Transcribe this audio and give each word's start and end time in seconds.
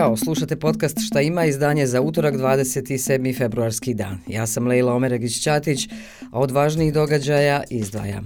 Ćao, 0.00 0.16
slušate 0.16 0.56
podcast 0.56 0.98
Šta 1.06 1.20
ima 1.20 1.44
izdanje 1.44 1.86
za 1.86 2.00
utorak 2.00 2.34
27. 2.34 3.38
februarski 3.38 3.94
dan. 3.94 4.18
Ja 4.26 4.46
sam 4.46 4.66
Leila 4.66 4.92
Omeregić-Ćatić, 4.92 5.88
a 6.30 6.38
od 6.38 6.50
važnijih 6.50 6.92
događaja 6.92 7.62
izdvajam. 7.70 8.24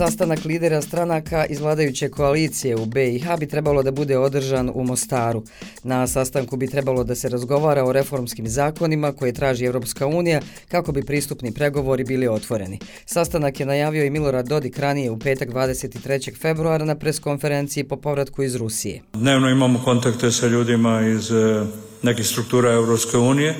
Sastanak 0.00 0.44
lidera 0.44 0.82
stranaka 0.82 1.46
iz 1.46 1.60
vladajuće 1.60 2.08
koalicije 2.08 2.76
u 2.76 2.86
BiH 2.86 3.26
bi 3.38 3.46
trebalo 3.46 3.82
da 3.82 3.90
bude 3.90 4.18
održan 4.18 4.70
u 4.74 4.84
Mostaru. 4.84 5.42
Na 5.82 6.06
sastanku 6.06 6.56
bi 6.56 6.66
trebalo 6.66 7.04
da 7.04 7.14
se 7.14 7.28
razgovara 7.28 7.84
o 7.84 7.92
reformskim 7.92 8.48
zakonima 8.48 9.12
koje 9.12 9.32
traži 9.32 9.64
Evropska 9.64 10.06
unija 10.06 10.40
kako 10.68 10.92
bi 10.92 11.02
pristupni 11.02 11.52
pregovori 11.52 12.04
bili 12.04 12.28
otvoreni. 12.28 12.78
Sastanak 13.06 13.60
je 13.60 13.66
najavio 13.66 14.04
i 14.04 14.10
Milorad 14.10 14.48
Dodik 14.48 14.78
ranije 14.78 15.10
u 15.10 15.18
petak 15.18 15.48
23. 15.48 16.40
februara 16.40 16.84
na 16.84 16.94
preskonferenciji 16.94 17.84
po 17.84 17.96
povratku 17.96 18.42
iz 18.42 18.54
Rusije. 18.56 19.02
Dnevno 19.12 19.50
imamo 19.50 19.82
kontakte 19.84 20.30
sa 20.30 20.46
ljudima 20.46 21.00
iz 21.00 21.30
eh, 21.30 21.66
nekih 22.02 22.26
struktura 22.26 22.72
Evropske 22.72 23.16
unije. 23.16 23.54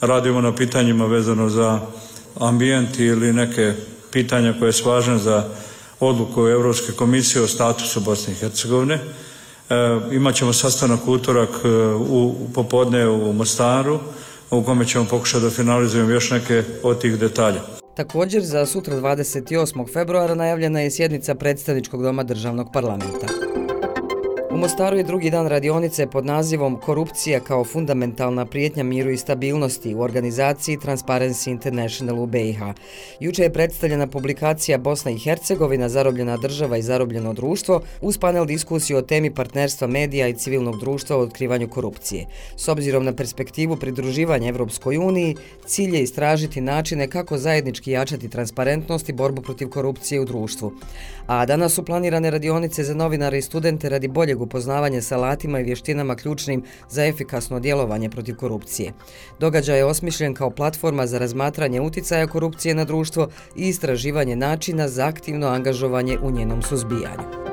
Radimo 0.00 0.40
na 0.40 0.54
pitanjima 0.54 1.06
vezano 1.06 1.48
za 1.48 1.80
ambijent 2.38 2.98
ili 2.98 3.32
neke 3.32 3.72
pitanja 4.12 4.54
koje 4.58 4.72
su 4.72 4.88
važne 4.88 5.18
za 5.18 5.50
odluku 6.00 6.48
Evropske 6.48 6.92
komisije 6.92 7.42
o 7.42 7.46
statusu 7.46 8.00
Bosne 8.00 8.32
i 8.32 8.36
Hercegovine. 8.36 8.94
E, 8.94 9.00
imaćemo 10.12 10.52
sastanak 10.52 11.08
utorak 11.08 11.50
e, 11.64 11.68
u, 11.94 12.26
u 12.26 12.48
popodne 12.54 13.08
u 13.08 13.32
Mostaru, 13.32 13.98
u 14.50 14.62
kome 14.62 14.86
ćemo 14.86 15.04
pokušati 15.10 15.44
da 15.44 15.50
finalizujemo 15.50 16.10
još 16.10 16.30
neke 16.30 16.62
od 16.82 17.00
tih 17.00 17.18
detalja. 17.18 17.60
Također, 17.96 18.42
za 18.42 18.66
sutra 18.66 18.96
28. 18.96 19.92
februara 19.92 20.34
najavljena 20.34 20.80
je 20.80 20.90
sjednica 20.90 21.34
predstavničkog 21.34 22.02
doma 22.02 22.22
državnog 22.22 22.72
parlamenta. 22.72 23.26
Mostaru 24.60 24.96
je 24.96 25.02
drugi 25.02 25.30
dan 25.30 25.46
radionice 25.46 26.06
pod 26.06 26.26
nazivom 26.26 26.80
Korupcija 26.80 27.40
kao 27.40 27.64
fundamentalna 27.64 28.46
prijetnja 28.46 28.84
miru 28.84 29.10
i 29.10 29.16
stabilnosti 29.16 29.94
u 29.94 30.00
organizaciji 30.00 30.78
Transparency 30.78 31.50
International 31.50 32.22
u 32.22 32.26
BiH. 32.26 32.60
Juče 33.20 33.42
je 33.42 33.52
predstavljena 33.52 34.06
publikacija 34.06 34.78
Bosna 34.78 35.10
i 35.10 35.18
Hercegovina, 35.18 35.88
zarobljena 35.88 36.36
država 36.36 36.76
i 36.76 36.82
zarobljeno 36.82 37.32
društvo, 37.32 37.80
uz 38.00 38.18
panel 38.18 38.46
diskusiju 38.46 38.98
o 38.98 39.02
temi 39.02 39.34
partnerstva 39.34 39.86
medija 39.86 40.28
i 40.28 40.34
civilnog 40.34 40.80
društva 40.80 41.16
u 41.16 41.20
otkrivanju 41.20 41.68
korupcije. 41.68 42.26
S 42.56 42.68
obzirom 42.68 43.04
na 43.04 43.12
perspektivu 43.12 43.76
pridruživanja 43.76 44.48
Evropskoj 44.48 44.96
uniji, 44.96 45.36
cilj 45.66 45.96
je 45.96 46.02
istražiti 46.02 46.60
načine 46.60 47.08
kako 47.08 47.38
zajednički 47.38 47.90
jačati 47.90 48.28
transparentnost 48.28 49.08
i 49.08 49.12
borbu 49.12 49.42
protiv 49.42 49.68
korupcije 49.68 50.20
u 50.20 50.24
društvu. 50.24 50.72
A 51.26 51.46
danas 51.46 51.72
su 51.72 51.84
planirane 51.84 52.30
radionice 52.30 52.84
za 52.84 52.94
novinare 52.94 53.38
i 53.38 53.42
studente 53.42 53.88
radi 53.88 54.08
boljeg 54.08 54.40
upoznavanje 54.50 55.02
sa 55.02 55.16
alatima 55.16 55.60
i 55.60 55.62
vještinama 55.62 56.16
ključnim 56.16 56.62
za 56.88 57.04
efikasno 57.06 57.60
djelovanje 57.60 58.10
protiv 58.10 58.36
korupcije. 58.36 58.92
Događaj 59.38 59.78
je 59.78 59.84
osmišljen 59.84 60.34
kao 60.34 60.50
platforma 60.50 61.06
za 61.06 61.18
razmatranje 61.18 61.80
uticaja 61.80 62.26
korupcije 62.26 62.74
na 62.74 62.84
društvo 62.84 63.28
i 63.56 63.68
istraživanje 63.68 64.36
načina 64.36 64.88
za 64.88 65.06
aktivno 65.06 65.46
angažovanje 65.46 66.18
u 66.22 66.30
njenom 66.30 66.62
suzbijanju. 66.62 67.50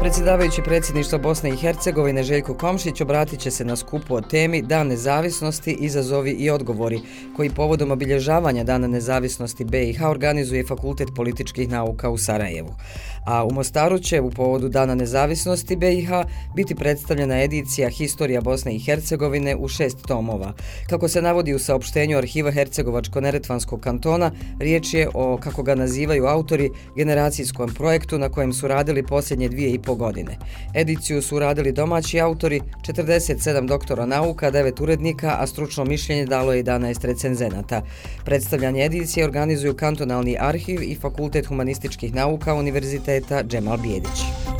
Predsjedavajući 0.00 0.62
predsjedništva 0.62 1.18
Bosne 1.18 1.50
i 1.50 1.56
Hercegovine 1.56 2.22
Željko 2.22 2.54
Komšić 2.54 3.00
obratit 3.00 3.40
će 3.40 3.50
se 3.50 3.64
na 3.64 3.76
skupu 3.76 4.14
o 4.14 4.20
temi 4.20 4.62
Dan 4.62 4.86
nezavisnosti, 4.86 5.76
izazovi 5.80 6.30
i 6.30 6.50
odgovori, 6.50 7.00
koji 7.36 7.50
povodom 7.50 7.90
obilježavanja 7.90 8.64
Dana 8.64 8.86
nezavisnosti 8.88 9.64
BiH 9.64 10.02
organizuje 10.02 10.66
Fakultet 10.66 11.08
političkih 11.16 11.68
nauka 11.68 12.10
u 12.10 12.18
Sarajevu. 12.18 12.74
A 13.24 13.44
u 13.44 13.52
Mostaru 13.52 13.98
će 13.98 14.20
u 14.20 14.30
povodu 14.30 14.68
Dana 14.68 14.94
nezavisnosti 14.94 15.76
BiH 15.76 16.10
biti 16.56 16.74
predstavljena 16.74 17.42
edicija 17.42 17.88
Historija 17.88 18.40
Bosne 18.40 18.74
i 18.74 18.78
Hercegovine 18.78 19.56
u 19.56 19.68
šest 19.68 19.98
tomova. 20.06 20.52
Kako 20.88 21.08
se 21.08 21.22
navodi 21.22 21.54
u 21.54 21.58
saopštenju 21.58 22.18
arhiva 22.18 22.52
Hercegovačko-Neretvanskog 22.52 23.80
kantona, 23.80 24.30
riječ 24.58 24.94
je 24.94 25.08
o, 25.14 25.36
kako 25.36 25.62
ga 25.62 25.74
nazivaju 25.74 26.26
autori, 26.26 26.70
generacijskom 26.96 27.74
projektu 27.74 28.18
na 28.18 28.28
kojem 28.28 28.52
su 28.52 28.68
radili 28.68 29.06
posljednje 29.06 29.48
dvije 29.48 29.70
i 29.70 29.78
po 29.78 29.94
godine. 29.94 30.38
Ediciju 30.74 31.22
su 31.22 31.38
radili 31.38 31.72
domaći 31.72 32.20
autori, 32.20 32.60
47 32.88 33.66
doktora 33.66 34.06
nauka, 34.06 34.50
9 34.52 34.82
urednika, 34.82 35.36
a 35.38 35.46
stručno 35.46 35.84
mišljenje 35.84 36.26
dalo 36.26 36.52
je 36.52 36.64
11 36.64 37.04
recenzenata. 37.04 37.82
Predstavljanje 38.24 38.84
edicije 38.84 39.24
organizuju 39.24 39.74
Kantonalni 39.74 40.36
arhiv 40.40 40.82
i 40.82 40.94
Fakultet 41.00 41.46
humanističkih 41.46 42.14
nauka 42.14 42.54
Univerziteta 42.54 43.09
Džemal 43.48 43.78
Bijedić. 43.78 44.59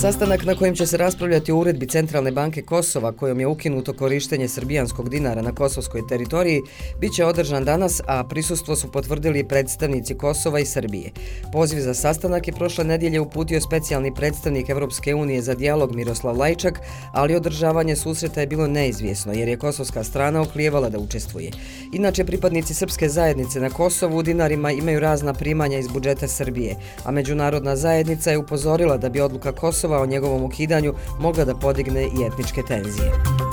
Sastanak 0.00 0.44
na 0.44 0.54
kojem 0.54 0.74
će 0.74 0.86
se 0.86 0.96
raspravljati 0.96 1.52
o 1.52 1.56
uredbi 1.56 1.86
Centralne 1.86 2.30
banke 2.32 2.62
Kosova 2.62 3.12
kojom 3.12 3.40
je 3.40 3.46
ukinuto 3.46 3.92
korištenje 3.92 4.48
srbijanskog 4.48 5.08
dinara 5.08 5.42
na 5.42 5.54
kosovskoj 5.54 6.06
teritoriji 6.08 6.62
bit 7.00 7.14
će 7.14 7.24
održan 7.24 7.64
danas, 7.64 8.00
a 8.06 8.24
prisustvo 8.24 8.76
su 8.76 8.92
potvrdili 8.92 9.48
predstavnici 9.48 10.14
Kosova 10.14 10.60
i 10.60 10.64
Srbije. 10.64 11.10
Poziv 11.52 11.80
za 11.80 11.94
sastanak 11.94 12.48
je 12.48 12.52
prošle 12.52 12.84
nedjelje 12.84 13.20
uputio 13.20 13.60
specijalni 13.60 14.14
predstavnik 14.14 14.68
Evropske 14.68 15.14
unije 15.14 15.42
za 15.42 15.54
dijalog 15.54 15.94
Miroslav 15.94 16.38
Lajčak, 16.38 16.80
ali 17.12 17.36
održavanje 17.36 17.96
susreta 17.96 18.40
je 18.40 18.46
bilo 18.46 18.66
neizvjesno 18.66 19.32
jer 19.32 19.48
je 19.48 19.56
kosovska 19.56 20.04
strana 20.04 20.42
oklijevala 20.42 20.88
da 20.88 20.98
učestvuje. 20.98 21.50
Inače, 21.92 22.24
pripadnici 22.24 22.74
srpske 22.74 23.08
zajednice 23.08 23.60
na 23.60 23.70
Kosovu 23.70 24.18
u 24.18 24.22
dinarima 24.22 24.70
imaju 24.70 25.00
razna 25.00 25.34
primanja 25.34 25.78
iz 25.78 25.88
budžeta 25.88 26.28
Srbije, 26.28 26.76
a 27.04 27.10
međunarodna 27.10 27.76
zajednica 27.76 28.30
je 28.30 28.38
upozorila 28.38 28.96
da 28.96 29.08
bi 29.08 29.20
odluka 29.20 29.52
Kosova 29.52 29.87
glasova 29.88 30.02
o 30.02 30.06
njegovom 30.06 30.44
ukidanju 30.44 30.94
mogla 31.20 31.44
da 31.44 31.54
podigne 31.54 32.02
i 32.02 32.26
etničke 32.26 32.62
tenzije. 32.62 33.47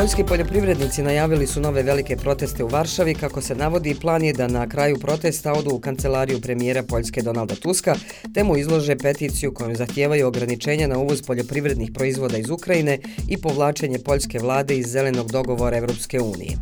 Poljski 0.00 0.24
poljoprivrednici 0.24 1.02
najavili 1.02 1.46
su 1.46 1.60
nove 1.60 1.82
velike 1.82 2.16
proteste 2.16 2.64
u 2.64 2.68
Varšavi. 2.68 3.14
Kako 3.14 3.40
se 3.40 3.54
navodi, 3.54 3.96
plan 4.00 4.24
je 4.24 4.32
da 4.32 4.48
na 4.48 4.68
kraju 4.68 4.98
protesta 4.98 5.52
odu 5.52 5.70
u 5.70 5.80
kancelariju 5.80 6.40
premijera 6.40 6.82
Poljske 6.82 7.22
Donalda 7.22 7.54
Tuska, 7.54 7.94
te 8.34 8.44
mu 8.44 8.56
izlože 8.56 8.96
peticiju 8.96 9.54
kojom 9.54 9.76
zahtijevaju 9.76 10.26
ograničenja 10.26 10.86
na 10.86 10.98
uvoz 10.98 11.22
poljoprivrednih 11.22 11.90
proizvoda 11.94 12.38
iz 12.38 12.50
Ukrajine 12.50 12.98
i 13.28 13.36
povlačenje 13.36 13.98
poljske 13.98 14.38
vlade 14.38 14.76
iz 14.76 14.86
zelenog 14.86 15.32
dogovora 15.32 15.76
Evropske 15.76 16.20
unije. 16.20 16.56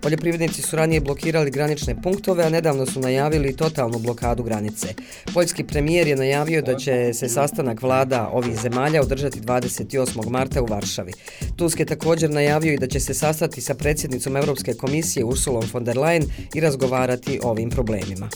Poljoprivrednici 0.00 0.62
su 0.62 0.76
ranije 0.76 1.00
blokirali 1.00 1.50
granične 1.50 2.02
punktove, 2.02 2.44
a 2.44 2.50
nedavno 2.50 2.86
su 2.86 3.00
najavili 3.00 3.56
totalnu 3.56 3.98
blokadu 3.98 4.42
granice. 4.42 4.88
Poljski 5.34 5.64
premijer 5.64 6.08
je 6.08 6.16
najavio 6.16 6.62
da 6.62 6.76
će 6.76 7.14
se 7.14 7.28
sastanak 7.28 7.82
vlada 7.82 8.28
ovih 8.32 8.60
zemalja 8.60 9.02
održati 9.02 9.40
28. 9.40 10.30
marta 10.30 10.62
u 10.62 10.66
Varšavi. 10.66 11.12
Tusk 11.56 11.80
je 11.80 11.86
također 11.86 12.30
najavio 12.30 12.72
i 12.72 12.83
da 12.84 12.88
će 12.88 13.00
se 13.00 13.14
sastati 13.14 13.60
sa 13.60 13.74
predsjednicom 13.74 14.36
Europske 14.36 14.74
komisije 14.74 15.24
Ursulom 15.24 15.64
von 15.72 15.84
der 15.84 15.96
Leyen 15.96 16.24
i 16.54 16.60
razgovarati 16.60 17.40
o 17.42 17.50
ovim 17.50 17.70
problemima. 17.70 18.28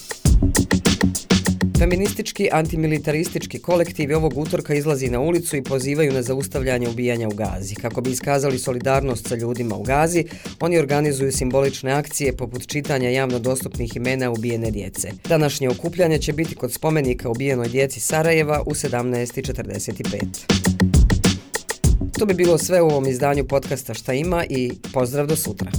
Feministički 1.78 2.48
antimilitaristički 2.52 3.58
kolektivi 3.58 4.14
ovog 4.14 4.38
utorka 4.38 4.74
izlazi 4.74 5.10
na 5.10 5.20
ulicu 5.20 5.56
i 5.56 5.62
pozivaju 5.62 6.12
na 6.12 6.22
zaustavljanje 6.22 6.88
ubijanja 6.88 7.28
u 7.28 7.34
Gazi. 7.34 7.74
Kako 7.74 8.00
bi 8.00 8.10
iskazali 8.10 8.58
solidarnost 8.58 9.28
sa 9.28 9.34
ljudima 9.34 9.76
u 9.76 9.82
Gazi, 9.82 10.24
oni 10.60 10.78
organizuju 10.78 11.32
simbolične 11.32 11.92
akcije 11.92 12.36
poput 12.36 12.66
čitanja 12.66 13.10
javno 13.10 13.38
dostupnih 13.38 13.96
imena 13.96 14.30
ubijene 14.30 14.70
djece. 14.70 15.10
Današnje 15.28 15.68
okupljanje 15.68 16.18
će 16.18 16.32
biti 16.32 16.54
kod 16.54 16.72
spomenika 16.72 17.28
ubijenoj 17.30 17.68
djeci 17.68 18.00
Sarajeva 18.00 18.62
u 18.66 18.70
17.45. 18.70 20.57
To 22.18 22.26
bi 22.26 22.34
bilo 22.34 22.58
sve 22.58 22.82
u 22.82 22.86
ovom 22.86 23.06
izdanju 23.06 23.44
podcasta 23.44 23.94
Šta 23.94 24.12
ima 24.12 24.44
i 24.50 24.72
pozdrav 24.92 25.26
do 25.26 25.36
sutra. 25.36 25.70